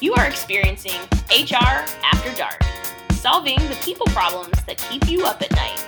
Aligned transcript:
You 0.00 0.14
are 0.14 0.26
experiencing 0.26 1.00
HR 1.28 1.82
After 2.04 2.32
Dark, 2.36 2.62
solving 3.14 3.56
the 3.56 3.76
people 3.82 4.06
problems 4.06 4.52
that 4.66 4.78
keep 4.88 5.08
you 5.08 5.24
up 5.24 5.42
at 5.42 5.50
night. 5.50 5.84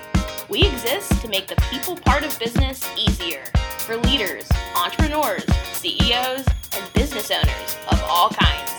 We 0.49 0.65
exist 0.65 1.23
to 1.23 1.29
make 1.29 1.47
the 1.47 1.55
people 1.71 1.95
part 1.95 2.25
of 2.25 2.37
business 2.37 2.85
easier 2.99 3.45
for 3.79 3.95
leaders, 3.99 4.49
entrepreneurs, 4.77 5.45
CEOs, 5.75 6.45
and 6.77 6.93
business 6.93 7.31
owners 7.31 7.77
of 7.93 8.03
all 8.09 8.31
kinds. 8.31 8.73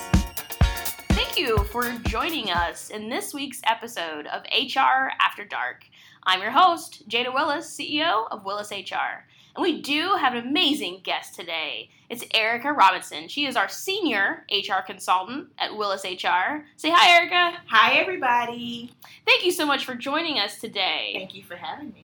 Thank 1.11 1.37
you 1.37 1.59
for 1.71 1.89
joining 2.09 2.51
us 2.51 2.89
in 2.89 3.07
this 3.07 3.33
week's 3.33 3.61
episode 3.65 4.27
of 4.27 4.43
HR 4.51 5.13
After 5.21 5.45
Dark. 5.45 5.85
I'm 6.23 6.41
your 6.41 6.51
host, 6.51 7.07
Jada 7.07 7.33
Willis, 7.33 7.73
CEO 7.73 8.27
of 8.31 8.43
Willis 8.43 8.69
HR. 8.69 9.23
And 9.55 9.63
we 9.63 9.81
do 9.81 10.15
have 10.19 10.33
an 10.33 10.47
amazing 10.47 11.01
guest 11.03 11.35
today. 11.35 11.89
It's 12.09 12.23
Erica 12.33 12.71
Robinson. 12.71 13.27
She 13.27 13.45
is 13.45 13.55
our 13.55 13.67
senior 13.67 14.45
HR 14.51 14.81
consultant 14.85 15.49
at 15.57 15.75
Willis 15.75 16.03
HR. 16.03 16.65
Say 16.77 16.89
hi, 16.89 17.17
Erica. 17.17 17.57
Hi, 17.67 17.97
everybody. 17.97 18.91
Thank 19.25 19.45
you 19.45 19.51
so 19.51 19.65
much 19.65 19.85
for 19.85 19.95
joining 19.95 20.39
us 20.39 20.59
today. 20.59 21.11
Thank 21.15 21.35
you 21.35 21.43
for 21.43 21.55
having 21.57 21.91
me. 21.91 22.01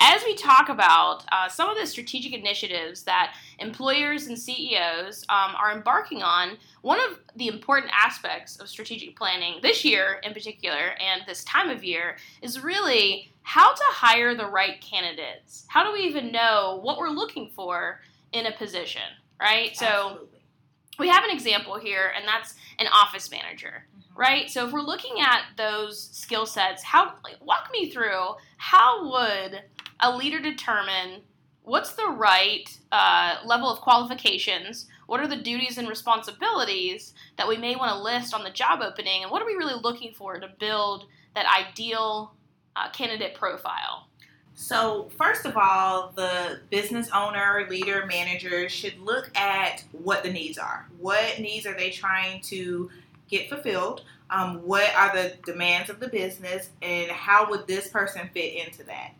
As 0.00 0.22
we 0.24 0.34
talk 0.34 0.68
about 0.68 1.24
uh, 1.32 1.48
some 1.48 1.70
of 1.70 1.76
the 1.78 1.86
strategic 1.86 2.32
initiatives 2.32 3.04
that 3.04 3.36
employers 3.58 4.26
and 4.26 4.38
CEOs 4.38 5.24
um, 5.28 5.54
are 5.56 5.72
embarking 5.72 6.22
on, 6.22 6.58
one 6.82 6.98
of 7.00 7.20
the 7.36 7.48
important 7.48 7.92
aspects 7.94 8.56
of 8.56 8.68
strategic 8.68 9.16
planning 9.16 9.60
this 9.62 9.84
year 9.84 10.20
in 10.24 10.32
particular 10.32 10.94
and 11.00 11.22
this 11.26 11.42
time 11.44 11.70
of 11.70 11.84
year 11.84 12.16
is 12.42 12.62
really 12.62 13.33
how 13.44 13.72
to 13.72 13.84
hire 13.90 14.34
the 14.34 14.46
right 14.46 14.80
candidates. 14.80 15.66
How 15.68 15.84
do 15.84 15.92
we 15.92 16.00
even 16.00 16.32
know 16.32 16.80
what 16.82 16.98
we're 16.98 17.10
looking 17.10 17.50
for 17.54 18.00
in 18.32 18.46
a 18.46 18.52
position, 18.52 19.02
right? 19.38 19.70
Absolutely. 19.70 20.28
So 20.30 20.98
we 20.98 21.08
have 21.08 21.24
an 21.24 21.30
example 21.30 21.78
here, 21.78 22.12
and 22.16 22.26
that's 22.26 22.54
an 22.78 22.86
office 22.88 23.30
manager, 23.30 23.86
mm-hmm. 23.96 24.18
right? 24.18 24.50
So 24.50 24.66
if 24.66 24.72
we're 24.72 24.80
looking 24.80 25.20
at 25.20 25.42
those 25.58 26.08
skill 26.12 26.46
sets, 26.46 26.82
how 26.82 27.14
like, 27.22 27.36
walk 27.44 27.68
me 27.70 27.90
through 27.90 28.34
how 28.56 29.10
would 29.10 29.62
a 30.00 30.16
leader 30.16 30.40
determine 30.40 31.20
what's 31.64 31.92
the 31.92 32.08
right 32.08 32.74
uh, 32.92 33.36
level 33.44 33.68
of 33.68 33.80
qualifications? 33.80 34.86
What 35.06 35.20
are 35.20 35.28
the 35.28 35.36
duties 35.36 35.76
and 35.76 35.86
responsibilities 35.86 37.12
that 37.36 37.46
we 37.46 37.58
may 37.58 37.76
want 37.76 37.92
to 37.92 38.02
list 38.02 38.32
on 38.32 38.42
the 38.42 38.50
job 38.50 38.80
opening? 38.82 39.22
And 39.22 39.30
what 39.30 39.42
are 39.42 39.46
we 39.46 39.54
really 39.54 39.78
looking 39.82 40.14
for 40.14 40.40
to 40.40 40.48
build 40.58 41.04
that 41.34 41.44
ideal 41.46 42.34
uh, 42.76 42.90
candidate 42.90 43.34
profile? 43.34 44.08
So, 44.56 45.10
first 45.18 45.46
of 45.46 45.56
all, 45.56 46.12
the 46.14 46.60
business 46.70 47.10
owner, 47.12 47.66
leader, 47.68 48.06
manager 48.06 48.68
should 48.68 48.98
look 49.00 49.36
at 49.36 49.82
what 49.90 50.22
the 50.22 50.32
needs 50.32 50.58
are. 50.58 50.86
What 50.98 51.40
needs 51.40 51.66
are 51.66 51.74
they 51.74 51.90
trying 51.90 52.40
to 52.42 52.88
get 53.28 53.48
fulfilled? 53.48 54.04
Um, 54.30 54.62
what 54.62 54.94
are 54.94 55.14
the 55.14 55.34
demands 55.44 55.90
of 55.90 55.98
the 55.98 56.08
business? 56.08 56.70
And 56.82 57.10
how 57.10 57.50
would 57.50 57.66
this 57.66 57.88
person 57.88 58.30
fit 58.32 58.66
into 58.66 58.84
that? 58.84 59.14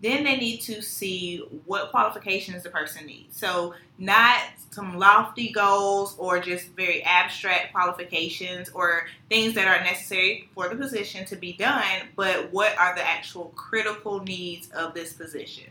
Then 0.00 0.22
they 0.22 0.36
need 0.36 0.58
to 0.62 0.82
see 0.82 1.38
what 1.64 1.90
qualifications 1.90 2.62
the 2.62 2.70
person 2.70 3.06
needs. 3.06 3.38
So, 3.38 3.74
not 3.96 4.38
some 4.78 4.96
lofty 4.96 5.50
goals 5.50 6.14
or 6.18 6.38
just 6.38 6.68
very 6.76 7.02
abstract 7.02 7.72
qualifications 7.72 8.68
or 8.70 9.06
things 9.28 9.54
that 9.54 9.66
are 9.66 9.82
necessary 9.82 10.48
for 10.54 10.68
the 10.68 10.76
position 10.76 11.24
to 11.26 11.34
be 11.34 11.52
done, 11.52 11.82
but 12.14 12.52
what 12.52 12.78
are 12.78 12.94
the 12.94 13.04
actual 13.04 13.46
critical 13.56 14.20
needs 14.20 14.70
of 14.70 14.94
this 14.94 15.12
position. 15.12 15.64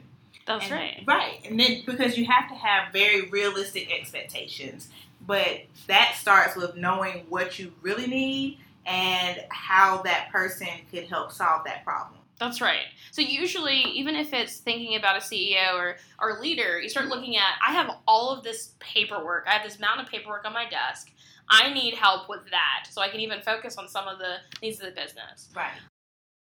That's 0.45 0.66
and, 0.66 0.73
right. 0.73 1.03
Right. 1.08 1.39
And 1.45 1.58
then 1.58 1.83
because 1.86 2.17
you 2.17 2.25
have 2.25 2.49
to 2.49 2.55
have 2.55 2.91
very 2.91 3.30
realistic 3.30 3.91
expectations, 3.97 4.89
but 5.25 5.61
that 5.88 6.16
starts 6.19 6.58
with 6.58 6.75
knowing 6.75 7.25
what 7.30 7.58
you 7.58 7.71
really 7.81 8.08
need 8.08 8.59
and 8.86 9.42
how 9.49 10.02
that 10.03 10.30
person 10.31 10.67
could 10.92 11.05
help 11.05 11.31
solve 11.31 11.64
that 11.66 11.86
problem. 11.86 12.19
That's 12.39 12.61
right. 12.61 12.85
So 13.11 13.21
usually, 13.21 13.80
even 13.81 14.15
if 14.15 14.31
it's 14.31 14.58
thinking 14.58 14.95
about 14.95 15.17
a 15.17 15.20
CEO 15.20 15.75
or 15.75 15.98
or 16.20 16.39
leader, 16.39 16.80
you 16.80 16.89
start 16.89 17.08
looking 17.08 17.36
at 17.36 17.55
I 17.65 17.73
have 17.73 17.89
all 18.08 18.30
of 18.31 18.43
this 18.43 18.75
paperwork. 18.80 19.45
I 19.48 19.53
have 19.53 19.64
this 19.64 19.80
mountain 19.80 20.05
of 20.05 20.11
paperwork 20.11 20.45
on 20.45 20.53
my 20.53 20.70
desk. 20.70 21.11
I 21.49 21.73
need 21.73 21.93
help 21.95 22.30
with 22.30 22.42
that, 22.52 22.87
so 22.89 23.02
I 23.02 23.09
can 23.09 23.21
even 23.21 23.42
focus 23.42 23.77
on 23.77 23.87
some 23.87 24.08
of 24.08 24.20
the 24.20 24.37
needs 24.61 24.80
of 24.80 24.86
the 24.86 24.92
business. 24.92 25.49
Right. 25.55 25.71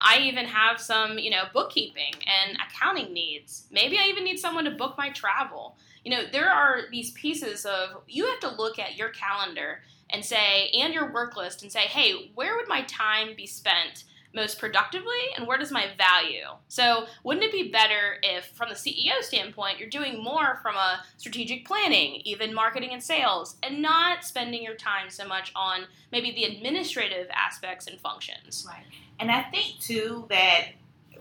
I 0.02 0.20
even 0.20 0.46
have 0.46 0.80
some, 0.80 1.18
you 1.18 1.30
know, 1.30 1.44
bookkeeping 1.54 2.14
and 2.26 2.58
accounting 2.66 3.14
needs. 3.14 3.68
Maybe 3.72 3.98
I 3.98 4.08
even 4.08 4.24
need 4.24 4.40
someone 4.40 4.64
to 4.66 4.72
book 4.72 4.96
my 4.98 5.10
travel. 5.10 5.78
You 6.06 6.12
know, 6.12 6.24
there 6.32 6.50
are 6.50 6.84
these 6.90 7.12
pieces 7.12 7.66
of 7.66 8.02
you 8.08 8.26
have 8.28 8.40
to 8.42 8.56
look 8.56 8.80
at 8.80 8.96
your 8.96 9.10
calendar 9.10 9.82
and 10.10 10.24
say 10.24 10.70
and 10.74 10.94
your 10.94 11.12
work 11.12 11.36
list 11.36 11.64
and 11.64 11.72
say, 11.72 11.82
"Hey, 11.82 12.32
where 12.36 12.56
would 12.56 12.68
my 12.68 12.84
time 12.84 13.36
be 13.36 13.48
spent?" 13.48 14.06
Most 14.34 14.60
productively 14.60 15.12
and 15.36 15.48
where 15.48 15.58
does 15.58 15.72
my 15.72 15.88
value? 15.98 16.46
So, 16.68 17.08
wouldn't 17.24 17.46
it 17.46 17.52
be 17.52 17.72
better 17.72 18.18
if, 18.22 18.46
from 18.48 18.70
the 18.70 18.76
CEO 18.76 19.22
standpoint, 19.22 19.80
you're 19.80 19.90
doing 19.90 20.24
more 20.24 20.60
from 20.62 20.76
a 20.76 21.02
strategic 21.18 21.66
planning, 21.66 22.22
even 22.26 22.54
marketing 22.54 22.92
and 22.94 23.04
sales, 23.04 23.56
and 23.64 23.82
not 23.82 24.24
spending 24.24 24.64
your 24.64 24.76
time 24.76 25.10
so 25.10 25.28
much 25.28 25.52
on 25.56 25.86
maybe 26.12 26.32
the 26.32 26.44
administrative 26.44 27.28
aspects 27.34 27.88
and 27.88 28.00
functions? 28.00 28.66
Right. 28.68 28.86
And 29.20 29.32
I 29.32 29.44
think, 29.44 29.80
too, 29.80 30.26
that 30.30 30.70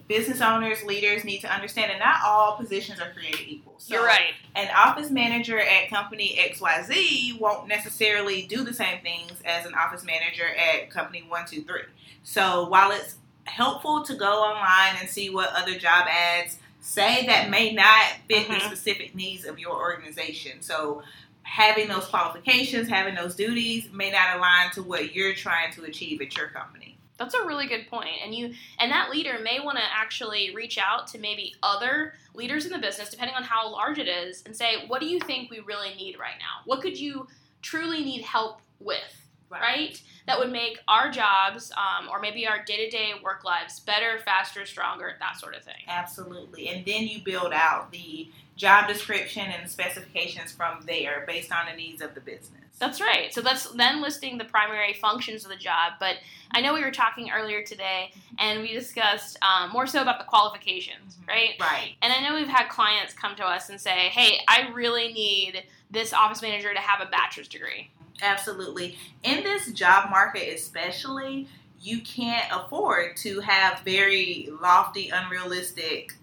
business 0.09 0.41
owners, 0.41 0.83
leaders 0.85 1.23
need 1.23 1.41
to 1.41 1.53
understand 1.53 1.91
that 1.91 1.99
not 1.99 2.17
all 2.25 2.57
positions 2.57 2.99
are 2.99 3.13
created 3.13 3.47
equal. 3.47 3.75
So 3.79 3.95
You're 3.95 4.07
right. 4.07 4.33
An 4.57 4.69
office 4.75 5.11
manager 5.11 5.61
at 5.61 5.91
company 5.91 6.37
XYZ 6.39 7.39
won't 7.39 7.69
necessarily 7.69 8.43
do 8.43 8.65
the 8.65 8.73
same 8.73 9.01
things 9.03 9.33
as 9.45 9.67
an 9.67 9.75
office 9.75 10.05
manager 10.05 10.47
at 10.47 10.91
company 10.91 11.23
123. 11.29 11.93
So 12.23 12.69
while 12.69 12.93
it's 12.93 13.17
helpful 13.45 14.03
to 14.05 14.15
go 14.15 14.43
online 14.43 14.97
and 15.01 15.09
see 15.09 15.31
what 15.31 15.51
other 15.55 15.79
job 15.79 16.07
ads 16.09 16.59
say 16.81 17.27
that 17.27 17.51
may 17.51 17.73
not 17.73 18.05
fit 18.29 18.47
mm-hmm. 18.47 18.55
the 18.55 18.61
specific 18.61 19.15
needs 19.15 19.45
of 19.45 19.59
your 19.59 19.75
organization. 19.75 20.61
So 20.61 21.03
having 21.43 21.89
those 21.89 22.07
qualifications, 22.07 22.89
having 22.89 23.15
those 23.15 23.35
duties 23.35 23.89
may 23.93 24.11
not 24.11 24.37
align 24.37 24.71
to 24.73 24.83
what 24.83 25.15
you're 25.15 25.35
trying 25.35 25.73
to 25.73 25.85
achieve 25.85 26.21
at 26.21 26.37
your 26.37 26.49
company. 26.49 26.99
That's 27.19 27.35
a 27.35 27.45
really 27.45 27.67
good 27.67 27.89
point. 27.89 28.15
And 28.23 28.33
you 28.33 28.55
and 28.79 28.93
that 28.93 29.11
leader 29.11 29.41
may 29.43 29.59
want 29.59 29.77
to 29.79 29.85
actually 29.93 30.55
reach 30.55 30.79
out 30.79 31.09
to 31.09 31.19
maybe 31.19 31.55
other 31.63 32.15
leaders 32.33 32.65
in 32.65 32.71
the 32.71 32.79
business 32.79 33.11
depending 33.11 33.35
on 33.35 33.43
how 33.43 33.73
large 33.73 33.99
it 33.99 34.07
is 34.07 34.43
and 34.47 34.57
say, 34.57 34.87
"What 34.87 35.01
do 35.01 35.07
you 35.07 35.19
think 35.21 35.51
we 35.51 35.59
really 35.59 35.95
need 35.95 36.19
right 36.19 36.39
now? 36.39 36.63
What 36.65 36.81
could 36.81 36.99
you 36.99 37.27
truly 37.61 38.05
need 38.05 38.23
help 38.23 38.61
with?" 38.79 39.28
Right. 39.51 39.61
right? 39.61 40.03
That 40.27 40.39
would 40.39 40.53
make 40.53 40.79
our 40.89 41.11
jobs 41.11 41.73
um, 41.73 42.09
or 42.11 42.21
maybe 42.21 42.47
our 42.47 42.63
day 42.63 42.85
to 42.85 42.91
day 42.91 43.13
work 43.23 43.45
lives 43.45 43.81
better, 43.81 44.19
faster, 44.25 44.67
stronger, 44.67 45.15
that 45.21 45.39
sort 45.39 45.57
of 45.57 45.63
thing. 45.63 45.83
Absolutely. 45.87 46.69
And 46.69 46.85
then 46.85 47.09
you 47.09 47.21
build 47.23 47.53
out 47.53 47.91
the 47.91 48.29
job 48.57 48.89
description 48.89 49.47
and 49.47 49.71
specifications 49.71 50.53
from 50.53 50.81
there 50.87 51.25
based 51.27 51.53
on 51.53 51.67
the 51.71 51.77
needs 51.77 52.03
of 52.03 52.15
the 52.15 52.21
business. 52.21 52.59
That's 52.79 53.01
right. 53.01 53.33
So 53.33 53.41
that's 53.41 53.71
then 53.73 54.01
listing 54.01 54.39
the 54.39 54.45
primary 54.45 54.93
functions 54.93 55.45
of 55.45 55.51
the 55.51 55.57
job. 55.57 55.95
But 55.99 56.17
I 56.53 56.61
know 56.61 56.75
we 56.75 56.83
were 56.83 56.93
talking 56.93 57.31
earlier 57.31 57.63
today, 57.63 58.13
and 58.39 58.61
we 58.61 58.73
discussed 58.73 59.37
um, 59.43 59.71
more 59.71 59.87
so 59.87 60.01
about 60.01 60.19
the 60.19 60.25
qualifications, 60.25 61.15
mm-hmm. 61.15 61.29
right? 61.29 61.51
Right. 61.61 61.95
And 62.03 62.13
I 62.13 62.21
know 62.21 62.35
we've 62.35 62.47
had 62.47 62.69
clients 62.69 63.15
come 63.15 63.35
to 63.37 63.45
us 63.45 63.69
and 63.69 63.81
say, 63.81 64.09
"Hey, 64.11 64.41
I 64.49 64.69
really 64.73 65.13
need 65.13 65.65
this 65.91 66.13
office 66.13 66.43
manager 66.43 66.73
to 66.73 66.81
have 66.81 67.01
a 67.01 67.11
bachelor's 67.11 67.49
degree." 67.49 67.91
Absolutely. 68.23 68.97
In 69.23 69.43
this 69.43 69.71
job 69.73 70.11
market, 70.11 70.53
especially, 70.55 71.49
you 71.81 72.01
can't 72.01 72.51
afford 72.53 73.17
to 73.19 73.41
have 73.41 73.81
very 73.81 74.49
lofty, 74.61 75.11
unrealistic 75.11 76.15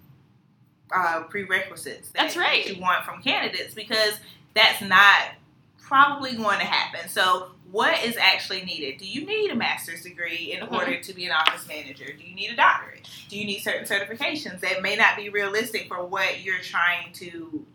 uh, 0.94 1.24
prerequisites. 1.30 2.10
That, 2.10 2.24
that's 2.24 2.38
right. 2.38 2.68
you 2.68 2.82
want 2.82 3.06
from 3.06 3.22
candidates 3.22 3.74
because 3.74 4.14
that's 4.54 4.82
not 4.82 5.36
probably 5.82 6.36
going 6.36 6.60
to 6.60 6.66
happen. 6.66 7.10
So, 7.10 7.52
what 7.72 8.04
is 8.04 8.16
actually 8.18 8.64
needed? 8.64 9.00
Do 9.00 9.08
you 9.08 9.26
need 9.26 9.52
a 9.52 9.56
master's 9.56 10.04
degree 10.04 10.54
in 10.54 10.62
mm-hmm. 10.62 10.76
order 10.76 11.00
to 11.00 11.14
be 11.14 11.26
an 11.26 11.32
office 11.32 11.68
manager? 11.68 12.06
Do 12.06 12.24
you 12.24 12.36
need 12.36 12.52
a 12.52 12.56
doctorate? 12.56 13.10
Do 13.28 13.38
you 13.38 13.46
need 13.46 13.60
certain 13.60 13.86
certifications 13.86 14.60
that 14.62 14.82
may 14.82 14.96
not 14.96 15.18
be 15.18 15.30
realistic 15.30 15.88
for 15.88 16.06
what 16.06 16.44
you're 16.44 16.60
trying 16.60 17.12
to 17.14 17.66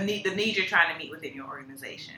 need 0.00 0.24
the 0.24 0.34
needs 0.34 0.56
you're 0.56 0.66
trying 0.66 0.92
to 0.92 0.98
meet 0.98 1.10
within 1.10 1.34
your 1.34 1.46
organization? 1.46 2.14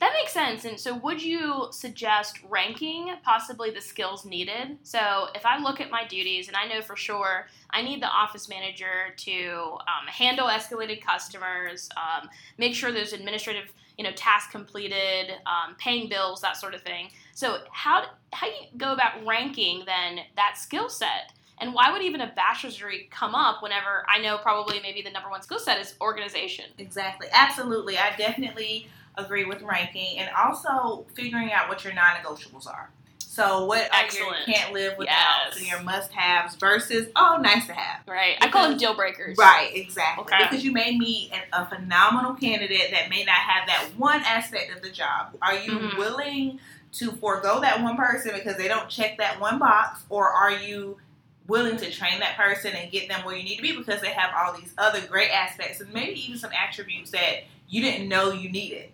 That 0.00 0.12
makes 0.12 0.32
sense. 0.32 0.64
And 0.64 0.78
so, 0.78 0.94
would 0.96 1.20
you 1.22 1.68
suggest 1.72 2.38
ranking 2.48 3.12
possibly 3.24 3.70
the 3.70 3.80
skills 3.80 4.24
needed? 4.24 4.78
So, 4.84 5.28
if 5.34 5.44
I 5.44 5.58
look 5.58 5.80
at 5.80 5.90
my 5.90 6.06
duties 6.06 6.46
and 6.46 6.56
I 6.56 6.66
know 6.66 6.82
for 6.82 6.94
sure 6.94 7.48
I 7.70 7.82
need 7.82 8.00
the 8.00 8.08
office 8.08 8.48
manager 8.48 9.12
to 9.16 9.76
um, 9.80 10.06
handle 10.06 10.46
escalated 10.46 11.04
customers, 11.04 11.88
um, 11.96 12.28
make 12.58 12.74
sure 12.74 12.92
there's 12.92 13.12
administrative 13.12 13.72
you 13.96 14.04
know 14.04 14.12
tasks 14.12 14.52
completed, 14.52 15.32
um, 15.46 15.74
paying 15.78 16.08
bills, 16.08 16.40
that 16.42 16.56
sort 16.56 16.74
of 16.74 16.82
thing. 16.82 17.10
So, 17.34 17.58
how 17.72 18.04
how 18.32 18.46
do 18.46 18.52
you 18.52 18.78
go 18.78 18.92
about 18.92 19.26
ranking 19.26 19.82
then 19.84 20.20
that 20.36 20.58
skill 20.58 20.88
set? 20.88 21.32
And 21.60 21.74
why 21.74 21.90
would 21.90 22.02
even 22.02 22.20
a 22.20 22.32
bachelor's 22.36 22.76
degree 22.76 23.08
come 23.10 23.34
up 23.34 23.64
whenever 23.64 24.06
I 24.08 24.20
know 24.20 24.38
probably 24.38 24.78
maybe 24.80 25.02
the 25.02 25.10
number 25.10 25.28
one 25.28 25.42
skill 25.42 25.58
set 25.58 25.80
is 25.80 25.96
organization? 26.00 26.66
Exactly. 26.78 27.26
Absolutely. 27.32 27.98
I 27.98 28.14
definitely 28.16 28.86
agree 29.18 29.44
with 29.44 29.62
ranking 29.62 30.18
and 30.18 30.30
also 30.36 31.04
figuring 31.14 31.52
out 31.52 31.68
what 31.68 31.84
your 31.84 31.92
non-negotiables 31.94 32.66
are. 32.66 32.90
So 33.18 33.66
what 33.66 33.88
are 33.94 34.02
your 34.16 34.34
can't 34.46 34.72
live 34.72 34.98
without 34.98 35.46
Yes. 35.46 35.56
and 35.58 35.66
your 35.66 35.80
must-haves 35.82 36.56
versus 36.56 37.08
oh 37.14 37.38
nice 37.40 37.66
to 37.66 37.72
have. 37.72 38.00
Right. 38.06 38.36
I 38.40 38.48
call 38.48 38.68
them 38.68 38.78
deal 38.78 38.94
breakers. 38.96 39.38
Right, 39.38 39.70
exactly. 39.74 40.24
Okay. 40.24 40.38
Because 40.42 40.64
you 40.64 40.72
may 40.72 40.96
meet 40.98 41.30
an, 41.32 41.40
a 41.52 41.66
phenomenal 41.66 42.34
candidate 42.34 42.90
that 42.90 43.08
may 43.10 43.22
not 43.24 43.36
have 43.36 43.68
that 43.68 43.90
one 43.96 44.22
aspect 44.22 44.74
of 44.74 44.82
the 44.82 44.90
job. 44.90 45.36
Are 45.40 45.54
you 45.54 45.70
Mhm. 45.70 45.98
willing 45.98 46.58
to 46.94 47.12
forego 47.12 47.60
that 47.60 47.80
one 47.82 47.96
person 47.96 48.32
because 48.34 48.56
they 48.56 48.66
don't 48.66 48.88
check 48.88 49.18
that 49.18 49.38
one 49.38 49.58
box, 49.58 50.00
or 50.08 50.28
are 50.28 50.50
you 50.52 50.98
willing 51.46 51.76
to 51.76 51.90
train 51.92 52.18
that 52.20 52.36
person 52.36 52.74
and 52.74 52.90
get 52.90 53.08
them 53.08 53.24
where 53.24 53.36
you 53.36 53.44
need 53.44 53.56
to 53.56 53.62
be 53.62 53.76
because 53.76 54.00
they 54.00 54.10
have 54.10 54.30
all 54.36 54.52
these 54.58 54.72
other 54.78 55.00
great 55.02 55.30
aspects 55.30 55.80
and 55.80 55.92
maybe 55.94 56.18
even 56.26 56.38
some 56.38 56.50
attributes 56.52 57.10
that 57.12 57.44
you 57.68 57.80
didn't 57.82 58.08
know 58.08 58.32
you 58.32 58.50
needed? 58.50 58.90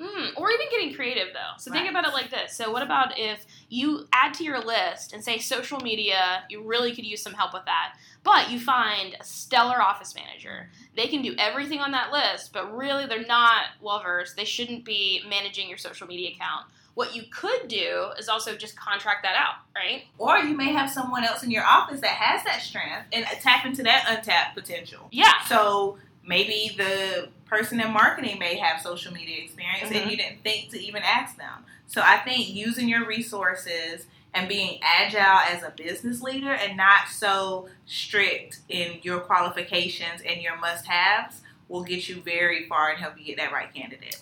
Mm, 0.00 0.30
or 0.36 0.50
even 0.50 0.66
getting 0.70 0.94
creative 0.94 1.28
though. 1.32 1.58
So 1.58 1.70
think 1.70 1.88
about 1.88 2.06
it 2.06 2.12
like 2.12 2.30
this. 2.30 2.56
So 2.56 2.72
what 2.72 2.82
about 2.82 3.18
if 3.18 3.44
you 3.68 4.08
add 4.12 4.34
to 4.34 4.44
your 4.44 4.60
list 4.60 5.12
and 5.12 5.22
say 5.22 5.38
social 5.38 5.78
media, 5.80 6.44
you 6.48 6.62
really 6.62 6.94
could 6.94 7.04
use 7.04 7.22
some 7.22 7.34
help 7.34 7.52
with 7.52 7.64
that. 7.66 7.96
But 8.24 8.50
you 8.50 8.58
find 8.58 9.14
a 9.20 9.24
stellar 9.24 9.80
office 9.80 10.14
manager. 10.14 10.70
They 10.96 11.06
can 11.06 11.22
do 11.22 11.34
everything 11.38 11.80
on 11.80 11.92
that 11.92 12.12
list, 12.12 12.52
but 12.52 12.74
really 12.76 13.06
they're 13.06 13.26
not 13.26 13.66
well 13.80 14.02
versed. 14.02 14.36
They 14.36 14.44
shouldn't 14.44 14.84
be 14.84 15.22
managing 15.28 15.68
your 15.68 15.78
social 15.78 16.06
media 16.06 16.30
account. 16.30 16.66
What 16.94 17.14
you 17.14 17.22
could 17.30 17.68
do 17.68 18.10
is 18.18 18.28
also 18.28 18.54
just 18.54 18.78
contract 18.78 19.22
that 19.22 19.34
out, 19.34 19.54
right? 19.74 20.04
Or 20.18 20.38
you 20.38 20.54
may 20.54 20.72
have 20.72 20.90
someone 20.90 21.24
else 21.24 21.42
in 21.42 21.50
your 21.50 21.64
office 21.64 22.00
that 22.00 22.10
has 22.10 22.44
that 22.44 22.60
strength 22.60 23.06
and 23.12 23.24
tap 23.40 23.64
into 23.64 23.82
that 23.84 24.04
untapped 24.08 24.54
potential. 24.54 25.08
Yeah. 25.10 25.42
So 25.46 25.98
maybe 26.24 26.74
the 26.76 27.28
person 27.46 27.80
in 27.80 27.90
marketing 27.92 28.38
may 28.38 28.56
have 28.56 28.80
social 28.80 29.12
media 29.12 29.42
experience 29.44 29.90
Mhm. 29.90 30.02
and 30.02 30.10
you 30.10 30.16
didn't 30.16 30.42
think 30.42 30.70
to 30.70 30.80
even 30.82 31.02
ask 31.02 31.36
them. 31.36 31.64
So 31.86 32.00
I 32.02 32.18
think 32.18 32.48
using 32.48 32.88
your 32.88 33.04
resources 33.04 34.06
and 34.34 34.48
being 34.48 34.80
agile 34.82 35.38
as 35.50 35.62
a 35.62 35.70
business 35.70 36.22
leader 36.22 36.52
and 36.52 36.76
not 36.76 37.08
so 37.08 37.68
strict 37.86 38.60
in 38.68 38.98
your 39.02 39.20
qualifications 39.20 40.22
and 40.22 40.40
your 40.40 40.56
must 40.56 40.86
haves 40.86 41.42
will 41.68 41.82
get 41.82 42.08
you 42.08 42.16
very 42.22 42.66
far 42.66 42.90
and 42.90 42.98
help 42.98 43.18
you 43.18 43.24
get 43.24 43.36
that 43.36 43.52
right 43.52 43.72
candidate. 43.74 44.18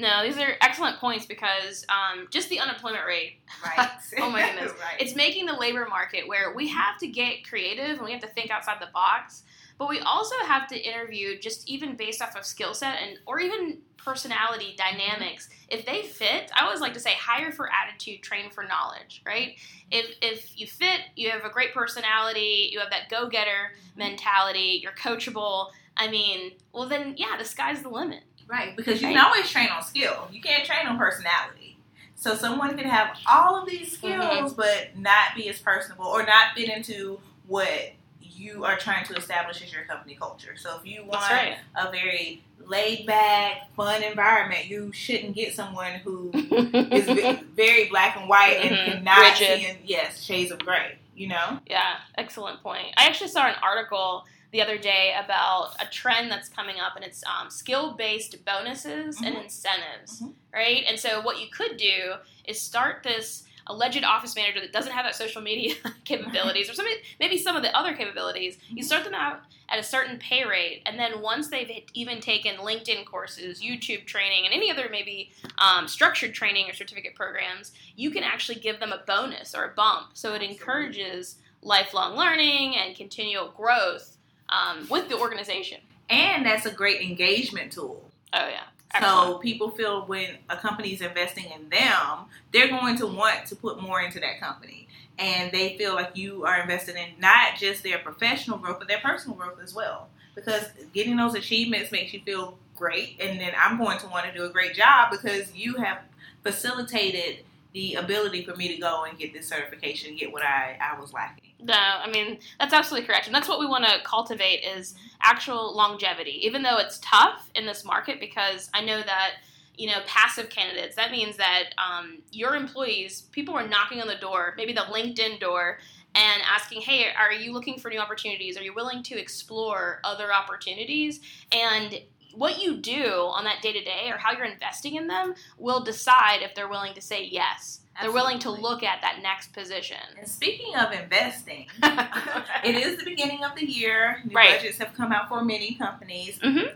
No, 0.00 0.22
these 0.22 0.38
are 0.38 0.54
excellent 0.60 0.98
points 1.00 1.26
because 1.26 1.84
um, 1.88 2.28
just 2.30 2.48
the 2.50 2.60
unemployment 2.60 3.04
rate 3.04 3.38
Right. 3.64 3.88
Oh 4.18 4.30
my 4.30 4.42
goodness. 4.48 4.70
right. 4.80 5.00
it's 5.00 5.16
making 5.16 5.46
the 5.46 5.54
labor 5.54 5.86
market 5.88 6.28
where 6.28 6.52
we 6.54 6.68
have 6.68 6.98
to 6.98 7.08
get 7.08 7.44
creative 7.48 7.96
and 7.96 8.02
we 8.02 8.12
have 8.12 8.20
to 8.20 8.28
think 8.28 8.52
outside 8.52 8.76
the 8.80 8.88
box 8.94 9.42
but 9.78 9.88
we 9.88 10.00
also 10.00 10.34
have 10.44 10.66
to 10.68 10.76
interview 10.76 11.38
just 11.38 11.68
even 11.68 11.96
based 11.96 12.20
off 12.20 12.36
of 12.36 12.44
skill 12.44 12.74
set 12.74 12.96
and 13.00 13.18
or 13.26 13.40
even 13.40 13.78
personality 13.96 14.74
dynamics 14.76 15.48
if 15.68 15.84
they 15.84 16.02
fit 16.02 16.50
i 16.54 16.64
always 16.64 16.80
like 16.80 16.94
to 16.94 17.00
say 17.00 17.12
hire 17.14 17.52
for 17.52 17.68
attitude 17.72 18.22
train 18.22 18.50
for 18.50 18.64
knowledge 18.64 19.22
right 19.26 19.58
if 19.90 20.14
if 20.22 20.58
you 20.58 20.66
fit 20.66 21.00
you 21.16 21.30
have 21.30 21.44
a 21.44 21.50
great 21.50 21.74
personality 21.74 22.68
you 22.72 22.78
have 22.78 22.90
that 22.90 23.08
go-getter 23.10 23.72
mentality 23.96 24.80
you're 24.82 24.92
coachable 24.92 25.68
i 25.96 26.08
mean 26.08 26.52
well 26.72 26.88
then 26.88 27.14
yeah 27.18 27.36
the 27.36 27.44
sky's 27.44 27.82
the 27.82 27.88
limit 27.88 28.22
Right, 28.48 28.74
because 28.74 29.02
you 29.02 29.08
Right. 29.08 29.16
can 29.16 29.24
always 29.26 29.50
train 29.50 29.68
on 29.68 29.82
skill. 29.82 30.26
You 30.32 30.40
can't 30.40 30.64
train 30.64 30.86
on 30.86 30.96
personality. 30.96 31.78
So 32.14 32.34
someone 32.34 32.76
can 32.76 32.88
have 32.88 33.16
all 33.26 33.60
of 33.60 33.68
these 33.68 33.96
mm-hmm. 33.98 34.22
skills, 34.22 34.54
but 34.54 34.96
not 34.96 35.34
be 35.36 35.48
as 35.50 35.60
personable 35.60 36.06
or 36.06 36.24
not 36.24 36.54
fit 36.56 36.70
into 36.70 37.20
what 37.46 37.92
you 38.36 38.64
are 38.64 38.76
trying 38.76 39.04
to 39.06 39.14
establish 39.14 39.62
as 39.62 39.72
your 39.72 39.84
company 39.84 40.14
culture. 40.14 40.56
So 40.56 40.78
if 40.78 40.86
you 40.86 41.04
want 41.04 41.30
right 41.30 41.56
a 41.74 41.90
very 41.90 42.42
laid 42.66 43.06
back, 43.06 43.70
fun 43.74 44.02
environment, 44.02 44.66
you 44.66 44.92
shouldn't 44.92 45.34
get 45.34 45.54
someone 45.54 45.92
who 46.04 46.30
is 46.34 47.06
very 47.56 47.88
black 47.88 48.16
and 48.16 48.28
white 48.28 48.58
Mhm. 48.58 48.66
and 48.66 49.04
cannot 49.04 49.20
Rigid. 49.40 49.60
see 49.60 49.66
in, 49.66 49.76
yes 49.84 50.22
shades 50.22 50.50
of 50.50 50.58
gray. 50.60 50.98
You 51.14 51.28
know, 51.28 51.58
Yeah, 51.66 51.96
excellent 52.16 52.62
point. 52.62 52.86
I 52.96 53.06
actually 53.06 53.28
saw 53.30 53.46
an 53.48 53.56
article 53.60 54.24
the 54.52 54.62
other 54.62 54.78
day 54.78 55.14
about 55.22 55.72
a 55.80 55.86
trend 55.86 56.30
that's 56.30 56.48
coming 56.48 56.78
up, 56.78 56.94
and 56.96 57.04
it's 57.04 57.24
um, 57.26 57.50
skill 57.50 57.92
based 57.94 58.44
bonuses 58.44 59.20
and 59.20 59.34
Mhm. 59.36 59.42
incentives, 59.44 60.22
Mhm. 60.22 60.34
right? 60.54 60.84
And 60.86 60.98
so, 60.98 61.20
what 61.20 61.40
you 61.40 61.48
could 61.48 61.76
do 61.76 62.14
is 62.44 62.60
start 62.62 63.02
this 63.02 63.42
alleged 63.68 64.02
office 64.04 64.34
manager 64.34 64.60
that 64.60 64.72
doesn't 64.72 64.92
have 64.92 65.04
that 65.04 65.14
social 65.14 65.42
media 65.42 65.74
capabilities 66.04 66.70
or 66.70 66.74
some, 66.74 66.86
maybe 67.20 67.38
some 67.38 67.56
of 67.56 67.62
the 67.62 67.76
other 67.76 67.94
capabilities. 67.94 68.58
You 68.68 68.82
start 68.82 69.04
them 69.04 69.14
out 69.14 69.40
at 69.68 69.78
a 69.78 69.82
certain 69.82 70.18
pay 70.18 70.44
rate, 70.44 70.82
and 70.86 70.98
then 70.98 71.20
once 71.20 71.48
they've 71.48 71.84
even 71.94 72.20
taken 72.20 72.56
LinkedIn 72.56 73.04
courses, 73.04 73.62
YouTube 73.62 74.06
training, 74.06 74.46
and 74.46 74.54
any 74.54 74.70
other 74.70 74.88
maybe 74.90 75.30
um, 75.58 75.86
structured 75.86 76.32
training 76.34 76.70
or 76.70 76.72
certificate 76.72 77.14
programs, 77.14 77.72
you 77.96 78.10
can 78.10 78.22
actually 78.22 78.58
give 78.58 78.80
them 78.80 78.92
a 78.92 79.02
bonus 79.06 79.54
or 79.54 79.64
a 79.64 79.74
bump. 79.74 80.08
So 80.14 80.34
it 80.34 80.42
encourages 80.42 81.36
lifelong 81.62 82.16
learning 82.16 82.76
and 82.76 82.96
continual 82.96 83.52
growth 83.56 84.16
um, 84.48 84.86
with 84.88 85.08
the 85.08 85.18
organization. 85.18 85.80
and 86.10 86.46
that's 86.46 86.64
a 86.64 86.72
great 86.72 87.02
engagement 87.02 87.72
tool. 87.72 88.02
Oh 88.32 88.48
yeah, 88.48 88.64
Excellent. 88.92 89.28
So 89.28 89.38
people 89.38 89.70
feel 89.70 90.06
when 90.06 90.38
a 90.48 90.56
company 90.56 90.94
is 90.94 91.02
investing 91.02 91.44
in 91.44 91.68
them, 91.68 92.26
they're 92.52 92.68
going 92.68 92.96
to 92.98 93.06
want 93.06 93.46
to 93.46 93.56
put 93.56 93.82
more 93.82 94.00
into 94.00 94.18
that 94.20 94.40
company. 94.40 94.88
And 95.18 95.52
they 95.52 95.76
feel 95.76 95.94
like 95.94 96.16
you 96.16 96.44
are 96.44 96.60
invested 96.60 96.96
in 96.96 97.20
not 97.20 97.56
just 97.58 97.82
their 97.82 97.98
professional 97.98 98.58
growth, 98.58 98.78
but 98.78 98.88
their 98.88 99.00
personal 99.00 99.36
growth 99.36 99.58
as 99.62 99.74
well. 99.74 100.08
Because 100.34 100.64
getting 100.94 101.16
those 101.16 101.34
achievements 101.34 101.90
makes 101.90 102.14
you 102.14 102.20
feel 102.20 102.56
great. 102.76 103.16
And 103.20 103.40
then 103.40 103.52
I'm 103.58 103.76
going 103.78 103.98
to 103.98 104.06
want 104.06 104.26
to 104.26 104.32
do 104.32 104.44
a 104.44 104.48
great 104.48 104.74
job 104.74 105.10
because 105.10 105.54
you 105.54 105.74
have 105.74 105.98
facilitated 106.42 107.44
the 107.72 107.94
ability 107.94 108.44
for 108.44 108.56
me 108.56 108.74
to 108.74 108.80
go 108.80 109.04
and 109.04 109.18
get 109.18 109.32
this 109.32 109.48
certification, 109.48 110.16
get 110.16 110.32
what 110.32 110.42
I, 110.42 110.78
I 110.80 110.98
was 110.98 111.12
lacking. 111.12 111.52
No, 111.60 111.74
I 111.74 112.08
mean 112.10 112.38
that's 112.58 112.72
absolutely 112.72 113.06
correct, 113.06 113.26
and 113.26 113.34
that's 113.34 113.48
what 113.48 113.60
we 113.60 113.66
want 113.66 113.84
to 113.84 113.98
cultivate 114.04 114.64
is 114.64 114.94
actual 115.22 115.76
longevity. 115.76 116.46
Even 116.46 116.62
though 116.62 116.78
it's 116.78 116.98
tough 117.02 117.50
in 117.54 117.66
this 117.66 117.84
market, 117.84 118.20
because 118.20 118.70
I 118.72 118.80
know 118.80 119.02
that 119.02 119.32
you 119.76 119.88
know 119.88 120.00
passive 120.06 120.50
candidates. 120.50 120.96
That 120.96 121.10
means 121.10 121.36
that 121.36 121.70
um, 121.78 122.18
your 122.32 122.54
employees, 122.54 123.22
people 123.32 123.54
are 123.54 123.66
knocking 123.66 124.00
on 124.00 124.08
the 124.08 124.16
door, 124.16 124.54
maybe 124.56 124.72
the 124.72 124.80
LinkedIn 124.82 125.40
door, 125.40 125.78
and 126.14 126.42
asking, 126.44 126.82
"Hey, 126.82 127.06
are 127.16 127.32
you 127.32 127.52
looking 127.52 127.78
for 127.78 127.90
new 127.90 128.00
opportunities? 128.00 128.58
Are 128.58 128.62
you 128.62 128.74
willing 128.74 129.02
to 129.04 129.18
explore 129.18 130.00
other 130.04 130.32
opportunities?" 130.32 131.20
And 131.52 132.00
what 132.34 132.62
you 132.62 132.76
do 132.76 133.04
on 133.32 133.44
that 133.44 133.62
day 133.62 133.72
to 133.72 133.82
day, 133.82 134.10
or 134.10 134.16
how 134.18 134.32
you're 134.32 134.44
investing 134.46 134.94
in 134.96 135.06
them, 135.06 135.34
will 135.58 135.80
decide 135.82 136.42
if 136.42 136.54
they're 136.54 136.68
willing 136.68 136.94
to 136.94 137.00
say 137.00 137.24
yes. 137.24 137.80
They're 138.00 138.12
willing 138.12 138.38
to 138.40 138.50
look 138.50 138.84
at 138.84 139.02
that 139.02 139.18
next 139.22 139.52
position. 139.52 139.96
And 140.16 140.28
speaking 140.28 140.76
of 140.76 140.92
investing, 140.92 141.66
it 141.82 142.76
is 142.76 142.96
the 142.96 143.04
beginning 143.04 143.42
of 143.42 143.56
the 143.56 143.66
year. 143.66 144.22
New 144.24 144.36
Right. 144.36 144.56
budgets 144.56 144.78
have 144.78 144.94
come 144.94 145.10
out 145.12 145.28
for 145.28 145.42
many 145.44 145.74
companies. 145.74 146.38
Mhm. 146.38 146.74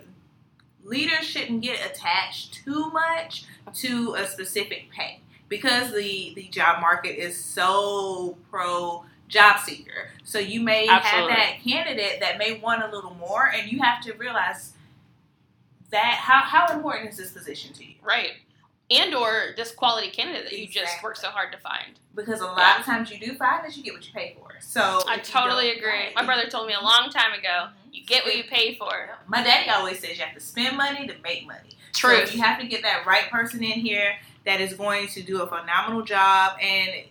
Leaders 0.84 1.24
shouldn't 1.24 1.62
get 1.62 1.78
attached 1.88 2.54
too 2.64 2.90
much 2.90 3.44
to 3.74 4.14
a 4.14 4.26
specific 4.26 4.90
pay 4.90 5.20
because 5.48 5.92
the 5.92 6.32
the 6.34 6.48
job 6.48 6.80
market 6.80 7.16
is 7.22 7.42
so 7.42 8.36
pro 8.50 9.04
job 9.28 9.60
seeker. 9.60 10.10
So 10.24 10.40
you 10.40 10.60
may 10.60 10.88
Absolutely. 10.88 11.34
have 11.34 11.38
that 11.38 11.62
candidate 11.62 12.18
that 12.20 12.36
may 12.36 12.54
want 12.58 12.82
a 12.82 12.88
little 12.92 13.14
more, 13.14 13.46
and 13.46 13.70
you 13.70 13.80
have 13.80 14.02
to 14.02 14.12
realize 14.14 14.72
that 15.92 16.14
how 16.20 16.40
how 16.42 16.74
important 16.74 17.10
is 17.10 17.16
this 17.16 17.30
position 17.32 17.72
to 17.74 17.84
you? 17.84 17.94
Right. 18.02 18.32
And 18.90 19.14
or 19.14 19.54
this 19.56 19.72
quality 19.72 20.10
candidate 20.10 20.44
that 20.50 20.58
you 20.58 20.66
just 20.66 20.78
Exactly. 20.78 21.06
work 21.06 21.16
so 21.16 21.28
hard 21.28 21.52
to 21.52 21.58
find. 21.58 21.98
Because 22.14 22.40
a 22.40 22.46
lot 22.46 22.58
Yeah. 22.58 22.80
of 22.80 22.84
times 22.84 23.10
you 23.10 23.18
do 23.18 23.34
find 23.36 23.64
that 23.64 23.74
you 23.76 23.82
get 23.82 23.94
what 23.94 24.06
you 24.06 24.12
pay 24.12 24.36
for. 24.38 24.50
So 24.60 25.02
I 25.08 25.18
totally 25.18 25.70
agree. 25.70 25.88
right. 25.88 26.14
My 26.14 26.24
brother 26.24 26.48
told 26.50 26.66
me 26.66 26.74
a 26.74 26.80
long 26.80 27.08
time 27.10 27.32
ago, 27.32 27.68
Mhm. 27.68 27.72
you 27.92 28.04
get 28.04 28.24
what 28.24 28.36
you 28.36 28.44
pay 28.44 28.74
for. 28.74 29.18
My 29.26 29.42
daddy 29.42 29.70
always 29.70 30.00
says 30.00 30.18
you 30.18 30.24
have 30.24 30.34
to 30.34 30.40
spend 30.40 30.76
money 30.76 31.06
to 31.06 31.14
make 31.18 31.46
money. 31.46 31.70
True. 31.94 32.26
So 32.26 32.34
you 32.34 32.42
have 32.42 32.58
to 32.58 32.66
get 32.66 32.82
that 32.82 33.06
right 33.06 33.30
person 33.30 33.62
in 33.62 33.80
here 33.80 34.18
that 34.44 34.60
is 34.60 34.74
going 34.74 35.08
to 35.08 35.22
do 35.22 35.40
a 35.42 35.46
phenomenal 35.46 36.02
job 36.02 36.58
and 36.60 37.04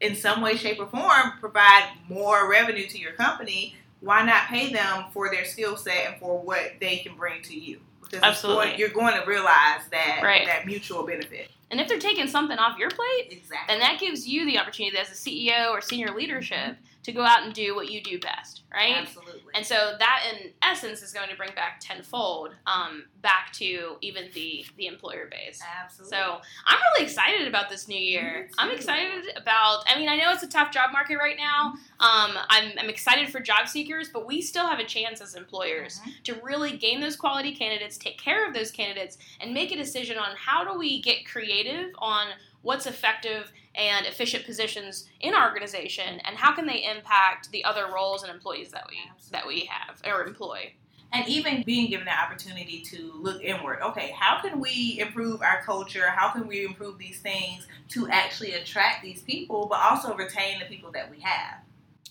in 0.00 0.14
some 0.14 0.42
way, 0.42 0.56
shape, 0.56 0.78
or 0.78 0.86
form 0.86 1.32
provide 1.40 1.88
more 2.08 2.48
revenue 2.50 2.86
to 2.86 2.98
your 2.98 3.12
company, 3.12 3.74
why 4.00 4.22
not 4.22 4.46
pay 4.48 4.70
them 4.72 5.06
for 5.12 5.30
their 5.30 5.44
skill 5.46 5.76
set 5.76 6.06
and 6.06 6.20
for 6.20 6.38
what 6.42 6.74
they 6.80 6.98
can 6.98 7.16
bring 7.16 7.40
to 7.42 7.58
you? 7.58 7.80
Because 8.10 8.22
Absolutely. 8.22 8.66
going- 8.66 8.78
you're 8.78 8.88
going 8.90 9.14
to 9.20 9.26
realize 9.26 9.82
that 9.90 10.20
Right. 10.22 10.46
that 10.46 10.66
mutual 10.66 11.02
benefit. 11.04 11.50
and 11.70 11.80
if 11.80 11.88
they're 11.88 11.98
taking 11.98 12.28
something 12.28 12.58
off 12.58 12.78
your 12.78 12.90
plate, 12.90 13.26
Exactly. 13.30 13.66
then 13.66 13.80
that 13.80 13.98
gives 13.98 14.26
you 14.28 14.44
the 14.44 14.58
opportunity 14.58 14.96
as 14.96 15.10
a 15.10 15.14
CEO 15.14 15.70
or 15.72 15.80
senior 15.80 16.12
leadership 16.14 16.76
to 17.06 17.12
go 17.12 17.22
out 17.22 17.44
and 17.44 17.54
do 17.54 17.72
what 17.76 17.88
you 17.88 18.02
do 18.02 18.18
best, 18.18 18.62
right? 18.74 18.96
Absolutely. 18.96 19.40
And 19.54 19.64
so 19.64 19.92
that, 20.00 20.24
in 20.32 20.50
essence, 20.60 21.02
is 21.02 21.12
going 21.12 21.28
to 21.28 21.36
bring 21.36 21.54
back 21.54 21.78
tenfold 21.80 22.50
um, 22.66 23.04
back 23.22 23.52
to 23.54 23.94
even 24.00 24.24
the 24.34 24.64
the 24.76 24.88
employer 24.88 25.28
base. 25.30 25.62
Absolutely. 25.84 26.16
So 26.16 26.40
I'm 26.66 26.78
really 26.94 27.06
excited 27.06 27.46
about 27.46 27.68
this 27.68 27.86
new 27.86 27.96
year. 27.96 28.48
I'm 28.58 28.72
excited 28.72 29.24
about. 29.36 29.84
I 29.88 29.96
mean, 29.96 30.08
I 30.08 30.16
know 30.16 30.32
it's 30.32 30.42
a 30.42 30.48
tough 30.48 30.72
job 30.72 30.90
market 30.92 31.16
right 31.18 31.36
now. 31.36 31.74
Um, 32.00 32.36
I'm, 32.48 32.72
I'm 32.76 32.90
excited 32.90 33.28
for 33.30 33.38
job 33.38 33.68
seekers, 33.68 34.08
but 34.12 34.26
we 34.26 34.42
still 34.42 34.66
have 34.66 34.80
a 34.80 34.84
chance 34.84 35.20
as 35.20 35.36
employers 35.36 36.00
Mhm. 36.00 36.24
to 36.24 36.34
really 36.42 36.76
gain 36.76 37.00
those 37.00 37.14
quality 37.14 37.54
candidates, 37.54 37.96
take 37.96 38.18
care 38.18 38.46
of 38.48 38.52
those 38.52 38.72
candidates, 38.72 39.16
and 39.40 39.54
make 39.54 39.70
a 39.70 39.76
decision 39.76 40.18
on 40.18 40.34
how 40.36 40.64
do 40.64 40.76
we 40.76 41.00
get 41.00 41.24
creative 41.24 41.92
on 41.98 42.26
what's 42.66 42.86
effective 42.86 43.52
and 43.76 44.06
efficient 44.06 44.44
positions 44.44 45.08
in 45.20 45.34
our 45.34 45.48
organization, 45.48 46.20
and 46.24 46.36
how 46.36 46.52
can 46.52 46.66
they 46.66 46.84
impact 46.84 47.50
the 47.52 47.64
other 47.64 47.86
roles 47.94 48.24
and 48.24 48.32
employees 48.32 48.72
that 48.72 48.84
we 48.90 48.96
that 49.30 49.46
we 49.46 49.70
have 49.70 50.02
or 50.04 50.24
employ. 50.26 50.72
and 51.12 51.28
even 51.28 51.62
being 51.62 51.88
given 51.88 52.04
the 52.04 52.12
opportunity 52.12 52.80
to 52.80 53.12
look 53.14 53.40
inward. 53.40 53.78
Okay, 53.80 54.12
how 54.18 54.40
can 54.40 54.58
we 54.58 54.98
improve 54.98 55.40
our 55.40 55.62
culture? 55.62 56.08
How 56.08 56.30
can 56.30 56.48
we 56.48 56.64
improve 56.64 56.98
these 56.98 57.20
things 57.20 57.68
to 57.90 58.08
actually 58.08 58.52
attract 58.54 59.04
these 59.04 59.22
people, 59.22 59.66
but 59.70 59.78
also 59.78 60.16
retain 60.16 60.58
the 60.58 60.66
people 60.66 60.90
that 60.90 61.08
we 61.08 61.20
have? 61.20 61.58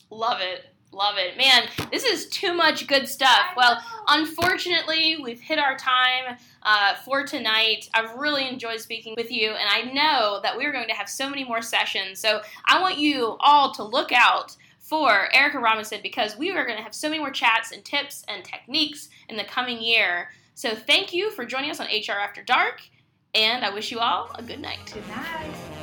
Love 0.10 0.40
it. 0.40 0.68
Love 0.92 1.16
it. 1.18 1.38
Man, 1.38 1.68
this 1.92 2.06
is 2.06 2.28
too 2.28 2.54
much 2.54 2.88
good 2.88 3.08
stuff. 3.08 3.48
Well, 3.58 3.82
unfortunately, 4.08 5.18
we've 5.22 5.42
hit 5.42 5.60
our 5.60 5.78
time 5.78 6.38
uh, 6.64 6.96
for 7.04 7.26
tonight. 7.26 7.90
I've 7.94 8.16
really 8.18 8.48
enjoyed 8.48 8.80
speaking 8.80 9.14
with 9.18 9.30
you, 9.30 9.52
and 9.52 9.70
I 9.70 9.92
know 9.92 10.40
that 10.42 10.56
we're 10.56 10.72
going 10.72 10.88
to 10.88 10.94
have 10.94 11.10
so 11.10 11.30
many 11.30 11.44
more 11.44 11.62
sessions. 11.62 12.20
So 12.20 12.42
I 12.66 12.80
want 12.80 12.98
you 12.98 13.36
all 13.42 13.74
to 13.74 13.84
look 13.84 14.12
out 14.14 14.56
for 14.80 15.34
Erica 15.34 15.60
Robinson 15.60 16.00
because 16.04 16.38
we 16.38 16.52
are 16.52 16.64
going 16.64 16.78
to 16.78 16.84
have 16.84 16.94
so 16.94 17.10
many 17.10 17.20
more 17.20 17.32
chats 17.32 17.72
and 17.72 17.84
tips 17.84 18.24
and 18.28 18.44
techniques 18.44 19.10
in 19.30 19.36
the 19.36 19.44
coming 19.44 19.82
year. 19.82 20.30
So 20.54 20.76
thank 20.76 21.12
you 21.12 21.32
for 21.32 21.44
joining 21.44 21.72
us 21.72 21.80
on 21.80 21.88
HR 21.88 22.20
After 22.20 22.44
Dark, 22.44 22.82
and 23.34 23.66
I 23.66 23.74
wish 23.74 23.92
you 23.92 24.00
all 24.00 24.30
a 24.36 24.44
good 24.44 24.62
night. 24.62 24.94
Good 24.94 25.08
night. 25.10 25.75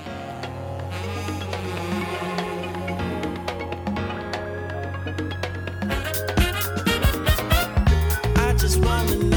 Wanna 8.82 9.31